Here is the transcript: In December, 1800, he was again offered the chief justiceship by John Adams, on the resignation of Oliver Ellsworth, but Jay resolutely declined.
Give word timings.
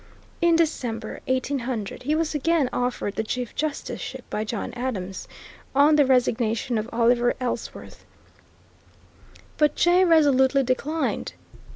In 0.41 0.55
December, 0.55 1.21
1800, 1.27 2.01
he 2.01 2.15
was 2.15 2.33
again 2.33 2.71
offered 2.73 3.15
the 3.17 3.23
chief 3.23 3.53
justiceship 3.53 4.27
by 4.31 4.43
John 4.43 4.73
Adams, 4.73 5.27
on 5.75 5.95
the 5.95 6.07
resignation 6.07 6.79
of 6.79 6.89
Oliver 6.91 7.35
Ellsworth, 7.39 8.03
but 9.59 9.75
Jay 9.75 10.03
resolutely 10.03 10.63
declined. 10.63 11.33